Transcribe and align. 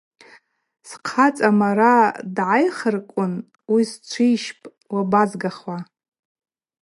Схъацӏа 0.89 1.49
мара 1.59 1.93
дгӏайхырквын 2.35 3.33
усчвищпӏ, 3.73 4.65
уабазгахуа? 4.93 5.77